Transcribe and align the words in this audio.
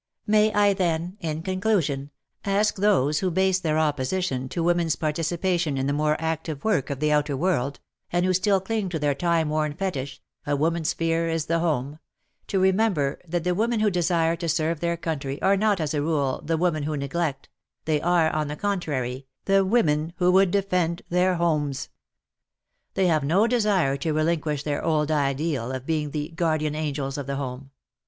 May 0.25 0.51
I 0.53 0.73
then, 0.73 1.15
in 1.19 1.43
conclusion, 1.43 2.09
ask 2.43 2.77
those 2.77 3.19
who 3.19 3.29
base 3.29 3.59
their 3.59 3.77
opposition 3.77 4.49
to 4.49 4.63
woman's 4.63 4.95
participation 4.95 5.77
in 5.77 5.85
the 5.85 5.93
more 5.93 6.17
active 6.19 6.63
work 6.63 6.89
of 6.89 6.99
the 6.99 7.11
outer 7.11 7.37
world, 7.37 7.79
and 8.11 8.25
who 8.25 8.29
WAR 8.29 8.33
AND 8.33 8.45
WOMEN 8.67 8.89
239 8.89 8.89
still 8.89 8.89
cling 8.89 8.89
to 8.89 8.97
their 8.97 9.13
time 9.13 9.49
worn 9.49 9.73
fetish 9.75 10.19
"a 10.47 10.55
woman's 10.55 10.89
sphere 10.89 11.29
is 11.29 11.45
the 11.45 11.59
home," 11.59 11.99
to 12.47 12.57
remember 12.59 13.19
that 13.27 13.43
the 13.43 13.53
women 13.53 13.79
who 13.79 13.91
desire 13.91 14.35
to 14.37 14.49
serve 14.49 14.79
their 14.79 14.97
country 14.97 15.39
are 15.39 15.55
not, 15.55 15.79
as 15.79 15.93
a 15.93 16.01
rule, 16.01 16.41
the 16.43 16.57
women 16.57 16.81
who 16.81 16.97
neglect— 16.97 17.47
they 17.85 18.01
are, 18.01 18.31
on 18.31 18.47
the 18.47 18.55
contrary, 18.55 19.27
the 19.45 19.63
women 19.63 20.13
who 20.15 20.31
would 20.31 20.49
defend 20.49 21.03
their 21.09 21.35
homes. 21.35 21.89
They 22.95 23.05
have 23.05 23.23
no 23.23 23.45
desire 23.45 23.97
to 23.97 24.13
relinquish 24.13 24.63
their 24.63 24.83
old 24.83 25.11
ideal 25.11 25.71
of 25.71 25.85
being 25.85 26.09
the 26.09 26.29
guardian 26.29 26.73
angels" 26.73 27.19
of 27.19 27.27
the 27.27 27.35
home. 27.35 27.69